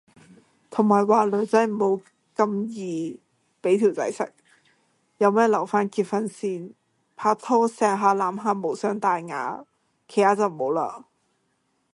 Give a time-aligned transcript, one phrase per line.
[0.71, 2.01] 同埋話女仔唔好
[2.35, 3.19] 咁易
[3.61, 4.33] 俾條仔食，
[5.19, 6.73] 有咩留返結婚先，
[7.15, 9.63] 拍拖錫下攬下無傷大雅，
[10.07, 11.03] 其他就唔好嘞